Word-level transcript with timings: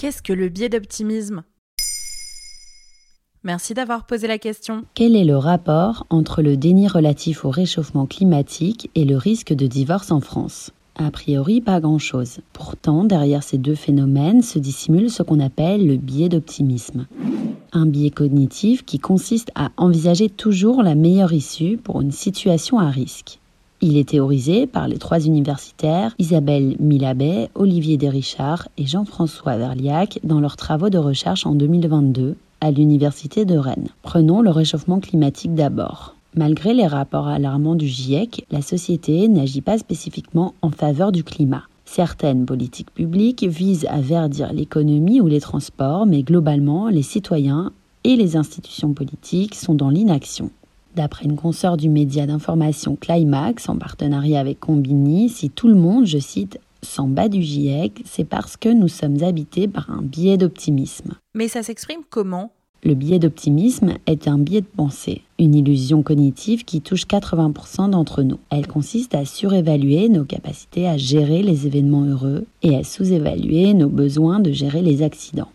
Qu'est-ce 0.00 0.22
que 0.22 0.32
le 0.32 0.48
biais 0.48 0.68
d'optimisme? 0.68 1.42
Merci 3.42 3.74
d'avoir 3.74 4.06
posé 4.06 4.28
la 4.28 4.38
question. 4.38 4.84
Quel 4.94 5.16
est 5.16 5.24
le 5.24 5.36
rapport 5.36 6.06
entre 6.08 6.40
le 6.40 6.56
déni 6.56 6.86
relatif 6.86 7.44
au 7.44 7.50
réchauffement 7.50 8.06
climatique 8.06 8.92
et 8.94 9.04
le 9.04 9.16
risque 9.16 9.52
de 9.52 9.66
divorce 9.66 10.12
en 10.12 10.20
France? 10.20 10.70
A 10.94 11.10
priori, 11.10 11.60
pas 11.60 11.80
grand-chose. 11.80 12.38
Pourtant, 12.52 13.02
derrière 13.02 13.42
ces 13.42 13.58
deux 13.58 13.74
phénomènes 13.74 14.42
se 14.42 14.60
dissimule 14.60 15.10
ce 15.10 15.24
qu'on 15.24 15.40
appelle 15.40 15.84
le 15.84 15.96
biais 15.96 16.28
d'optimisme. 16.28 17.08
Un 17.72 17.86
biais 17.86 18.10
cognitif 18.10 18.84
qui 18.84 19.00
consiste 19.00 19.50
à 19.56 19.70
envisager 19.76 20.30
toujours 20.30 20.84
la 20.84 20.94
meilleure 20.94 21.32
issue 21.32 21.76
pour 21.76 22.02
une 22.02 22.12
situation 22.12 22.78
à 22.78 22.88
risque. 22.88 23.40
Il 23.80 23.96
est 23.96 24.08
théorisé 24.08 24.66
par 24.66 24.88
les 24.88 24.98
trois 24.98 25.20
universitaires 25.20 26.12
Isabelle 26.18 26.74
Milabet, 26.80 27.48
Olivier 27.54 27.96
Desrichard 27.96 28.66
et 28.76 28.86
Jean-François 28.86 29.56
Verliac 29.56 30.18
dans 30.24 30.40
leurs 30.40 30.56
travaux 30.56 30.90
de 30.90 30.98
recherche 30.98 31.46
en 31.46 31.54
2022 31.54 32.34
à 32.60 32.70
l'Université 32.72 33.44
de 33.44 33.56
Rennes. 33.56 33.86
Prenons 34.02 34.42
le 34.42 34.50
réchauffement 34.50 34.98
climatique 34.98 35.54
d'abord. 35.54 36.16
Malgré 36.34 36.74
les 36.74 36.88
rapports 36.88 37.28
alarmants 37.28 37.76
du 37.76 37.86
GIEC, 37.86 38.46
la 38.50 38.62
société 38.62 39.28
n'agit 39.28 39.60
pas 39.60 39.78
spécifiquement 39.78 40.54
en 40.60 40.70
faveur 40.70 41.12
du 41.12 41.22
climat. 41.22 41.62
Certaines 41.84 42.46
politiques 42.46 42.90
publiques 42.92 43.44
visent 43.44 43.86
à 43.88 44.00
verdir 44.00 44.52
l'économie 44.52 45.20
ou 45.20 45.28
les 45.28 45.40
transports, 45.40 46.04
mais 46.04 46.22
globalement, 46.22 46.88
les 46.88 47.02
citoyens 47.02 47.72
et 48.02 48.16
les 48.16 48.36
institutions 48.36 48.92
politiques 48.92 49.54
sont 49.54 49.74
dans 49.74 49.88
l'inaction. 49.88 50.50
D'après 50.98 51.26
une 51.26 51.36
consoeur 51.36 51.76
du 51.76 51.88
média 51.88 52.26
d'information 52.26 52.96
Climax 52.96 53.68
en 53.68 53.76
partenariat 53.76 54.40
avec 54.40 54.58
Combini, 54.58 55.28
si 55.28 55.48
tout 55.48 55.68
le 55.68 55.76
monde, 55.76 56.06
je 56.06 56.18
cite, 56.18 56.58
s'en 56.82 57.06
bat 57.06 57.28
du 57.28 57.40
GIEC, 57.40 58.02
c'est 58.04 58.24
parce 58.24 58.56
que 58.56 58.68
nous 58.68 58.88
sommes 58.88 59.22
habités 59.22 59.68
par 59.68 59.92
un 59.92 60.02
biais 60.02 60.36
d'optimisme. 60.36 61.14
Mais 61.36 61.46
ça 61.46 61.62
s'exprime 61.62 62.00
comment? 62.10 62.50
Le 62.82 62.94
biais 62.94 63.20
d'optimisme 63.20 63.94
est 64.06 64.26
un 64.26 64.38
biais 64.38 64.60
de 64.60 64.66
pensée, 64.66 65.22
une 65.38 65.54
illusion 65.54 66.02
cognitive 66.02 66.64
qui 66.64 66.80
touche 66.80 67.06
80% 67.06 67.90
d'entre 67.90 68.24
nous. 68.24 68.40
Elle 68.50 68.66
consiste 68.66 69.14
à 69.14 69.24
surévaluer 69.24 70.08
nos 70.08 70.24
capacités 70.24 70.88
à 70.88 70.96
gérer 70.96 71.44
les 71.44 71.68
événements 71.68 72.06
heureux 72.06 72.44
et 72.64 72.74
à 72.74 72.82
sous-évaluer 72.82 73.72
nos 73.72 73.88
besoins 73.88 74.40
de 74.40 74.50
gérer 74.50 74.82
les 74.82 75.02
accidents. 75.02 75.52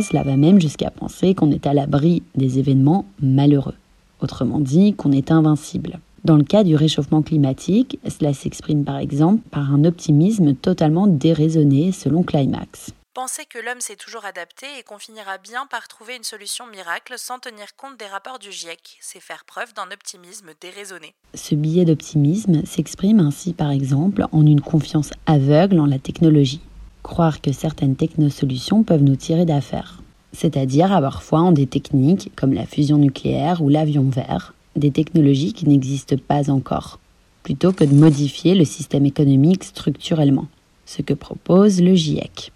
Cela 0.00 0.22
va 0.22 0.38
même 0.38 0.62
jusqu'à 0.62 0.90
penser 0.90 1.34
qu'on 1.34 1.50
est 1.50 1.66
à 1.66 1.74
l'abri 1.74 2.22
des 2.36 2.58
événements 2.58 3.04
malheureux. 3.20 3.74
Autrement 4.20 4.60
dit, 4.60 4.94
qu'on 4.94 5.12
est 5.12 5.30
invincible. 5.30 5.98
Dans 6.24 6.36
le 6.36 6.44
cas 6.44 6.64
du 6.64 6.76
réchauffement 6.76 7.22
climatique, 7.22 7.98
cela 8.06 8.34
s'exprime 8.34 8.84
par 8.84 8.98
exemple 8.98 9.42
par 9.50 9.72
un 9.72 9.84
optimisme 9.84 10.54
totalement 10.54 11.06
déraisonné 11.06 11.92
selon 11.92 12.22
Climax. 12.22 12.92
Penser 13.14 13.42
que 13.44 13.58
l'homme 13.58 13.80
s'est 13.80 13.96
toujours 13.96 14.24
adapté 14.24 14.66
et 14.78 14.82
qu'on 14.82 14.98
finira 14.98 15.38
bien 15.38 15.66
par 15.66 15.88
trouver 15.88 16.16
une 16.16 16.22
solution 16.22 16.66
miracle 16.66 17.14
sans 17.16 17.38
tenir 17.38 17.74
compte 17.76 17.98
des 17.98 18.06
rapports 18.06 18.38
du 18.38 18.52
GIEC, 18.52 18.98
c'est 19.00 19.20
faire 19.20 19.44
preuve 19.46 19.74
d'un 19.74 19.90
optimisme 19.92 20.50
déraisonné. 20.60 21.14
Ce 21.34 21.54
biais 21.54 21.84
d'optimisme 21.84 22.64
s'exprime 22.64 23.18
ainsi 23.18 23.52
par 23.52 23.70
exemple 23.70 24.26
en 24.30 24.46
une 24.46 24.60
confiance 24.60 25.10
aveugle 25.26 25.80
en 25.80 25.86
la 25.86 25.98
technologie. 25.98 26.60
Croire 27.02 27.40
que 27.40 27.52
certaines 27.52 27.96
technosolutions 27.96 28.84
peuvent 28.84 29.02
nous 29.02 29.16
tirer 29.16 29.44
d'affaire 29.44 29.99
c'est-à-dire 30.32 30.92
avoir 30.92 31.22
foi 31.22 31.40
en 31.40 31.52
des 31.52 31.66
techniques 31.66 32.32
comme 32.36 32.52
la 32.52 32.66
fusion 32.66 32.98
nucléaire 32.98 33.62
ou 33.62 33.68
l'avion 33.68 34.04
vert, 34.04 34.54
des 34.76 34.90
technologies 34.90 35.52
qui 35.52 35.68
n'existent 35.68 36.16
pas 36.26 36.50
encore, 36.50 36.98
plutôt 37.42 37.72
que 37.72 37.84
de 37.84 37.94
modifier 37.94 38.54
le 38.54 38.64
système 38.64 39.06
économique 39.06 39.64
structurellement, 39.64 40.46
ce 40.86 41.02
que 41.02 41.14
propose 41.14 41.80
le 41.80 41.94
GIEC. 41.94 42.52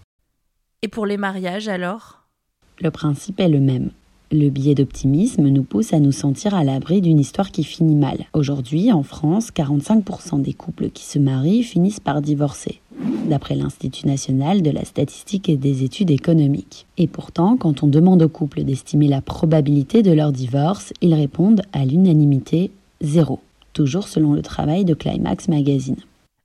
Et 0.83 0.89
pour 0.89 1.07
les 1.07 1.17
mariages 1.17 1.69
alors? 1.69 2.25
Le 2.81 2.91
principe 2.91 3.41
est 3.41 3.49
le 3.49 3.61
même. 3.61 3.91
Le 4.33 4.51
biais 4.51 4.75
d'optimisme 4.75 5.47
nous 5.49 5.63
pousse 5.63 5.93
à 5.93 6.01
nous 6.01 6.13
sentir 6.13 6.55
à 6.55 6.65
l'abri 6.65 7.01
d'une 7.01 7.21
histoire 7.21 7.53
qui 7.53 7.63
finit 7.63 7.95
mal. 7.95 8.27
Aujourd'hui, 8.33 8.91
en 8.91 9.03
France, 9.03 9.51
45% 9.53 10.43
des 10.43 10.55
couples 10.55 10.91
qui 10.91 11.05
se 11.05 11.19
marient 11.19 11.63
finissent 11.63 12.01
par 12.01 12.21
divorcer, 12.21 12.81
d'après 13.25 13.55
l'Institut 13.55 14.07
national 14.07 14.63
de 14.63 14.71
la 14.71 14.85
statistique 14.85 15.49
et 15.49 15.57
des 15.57 15.85
études 15.85 16.11
économiques. 16.11 16.87
Et 16.99 17.07
pourtant, 17.07 17.57
quand 17.57 17.83
on 17.83 17.87
demande 17.87 18.23
aux 18.23 18.29
couples 18.29 18.65
d'estimer 18.65 19.09
la 19.09 19.21
probabilité 19.21 20.03
de 20.03 20.13
leur 20.13 20.33
divorce, 20.33 20.93
ils 21.01 21.15
répondent 21.15 21.63
à 21.73 21.85
l'unanimité 21.85 22.71
zéro, 23.01 23.41
toujours 23.73 24.09
selon 24.09 24.33
le 24.33 24.43
travail 24.43 24.85
de 24.85 24.95
Climax 24.95 25.49
Magazine. 25.49 25.97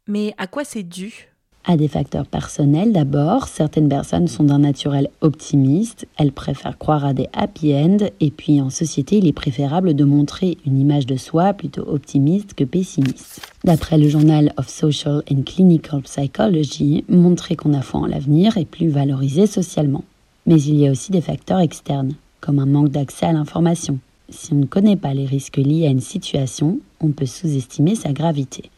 Mais 0.08 0.34
à 0.38 0.48
quoi 0.48 0.64
c'est 0.64 0.84
dû? 0.84 1.30
À 1.66 1.78
des 1.78 1.88
facteurs 1.88 2.26
personnels 2.26 2.92
d'abord. 2.92 3.48
Certaines 3.48 3.90
personnes 3.90 4.28
sont 4.28 4.44
d'un 4.44 4.60
naturel 4.60 5.10
optimiste, 5.22 6.08
elles 6.18 6.32
préfèrent 6.32 6.78
croire 6.78 7.06
à 7.06 7.14
des 7.14 7.28
happy 7.34 7.74
end 7.74 7.98
et 8.20 8.32
puis 8.32 8.62
en 8.62 8.70
société 8.70 9.18
il 9.18 9.28
est 9.28 9.34
préférable 9.34 9.94
de 9.94 10.04
montrer 10.04 10.58
une 10.66 10.80
image 10.80 11.06
de 11.06 11.18
soi 11.18 11.54
plutôt 11.54 11.84
optimiste 11.88 12.54
que 12.54 12.64
pessimiste. 12.64 13.42
D'après 13.64 13.98
le 13.98 14.10
journal 14.10 14.54
of 14.58 14.70
Social 14.70 15.22
and 15.32 15.44
Clinical 15.46 16.02
Psychology, 16.02 17.04
montrer 17.10 17.56
qu'on 17.56 17.74
a 17.74 17.82
foi 17.82 18.02
en 18.02 18.06
l'avenir 18.06 18.58
est 18.58 18.66
plus 18.66 18.90
valorisé 18.90 19.48
socialement. 19.48 20.04
Mais 20.46 20.62
il 20.62 20.76
y 20.76 20.88
a 20.88 20.92
aussi 20.92 21.12
des 21.12 21.22
facteurs 21.22 21.60
externes, 21.60 22.14
comme 22.42 22.60
un 22.60 22.66
manque 22.66 22.90
d'accès 22.90 23.28
à 23.28 23.34
l'information. 23.34 24.00
Si 24.30 24.54
on 24.54 24.58
ne 24.58 24.66
connaît 24.66 24.96
pas 24.96 25.14
les 25.14 25.26
risques 25.26 25.58
liés 25.58 25.88
à 25.88 25.92
une 25.92 26.00
situation, 26.00 26.80
on 27.02 27.10
peut 27.10 27.26
sous-estimer 27.26 27.96
sa 27.96 28.14
gravité. 28.14 28.70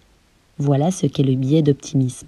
Voilà 0.57 0.91
ce 0.91 1.07
qu'est 1.07 1.23
le 1.23 1.35
biais 1.35 1.61
d'optimisme. 1.61 2.27